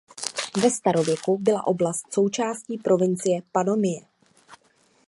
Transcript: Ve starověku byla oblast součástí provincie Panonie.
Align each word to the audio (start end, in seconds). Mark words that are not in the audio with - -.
Ve 0.61 0.71
starověku 0.71 1.37
byla 1.37 1.67
oblast 1.67 2.13
součástí 2.13 2.77
provincie 2.77 3.41
Panonie. 3.51 4.01